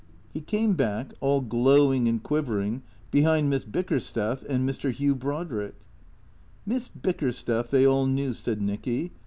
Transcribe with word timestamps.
He 0.33 0.41
came 0.41 0.73
back, 0.73 1.13
all 1.19 1.41
glowing 1.41 2.07
and 2.09 2.23
quivering, 2.23 2.81
behind 3.11 3.51
Miss 3.51 3.63
Bick 3.63 3.89
ersteth 3.89 4.43
and 4.49 4.67
Mr. 4.67 4.91
Hugh 4.91 5.13
Brodrick. 5.13 5.75
Miss 6.65 6.87
Bickersteth 6.89 7.69
they 7.69 7.85
all 7.85 8.07
knew, 8.07 8.33
said 8.33 8.63
Nicky. 8.63 9.11